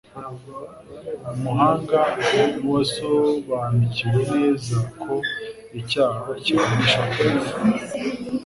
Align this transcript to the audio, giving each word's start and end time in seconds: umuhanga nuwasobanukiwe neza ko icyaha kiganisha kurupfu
umuhanga 1.33 2.01
nuwasobanukiwe 2.59 4.19
neza 4.35 4.77
ko 5.01 5.13
icyaha 5.79 6.29
kiganisha 6.43 7.01
kurupfu 7.11 7.57